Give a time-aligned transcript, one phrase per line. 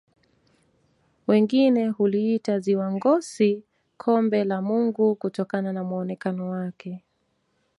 [1.27, 3.63] wengine huliita ziwa ngosi
[3.97, 7.03] kombe la mungu kutokana na muonekano wake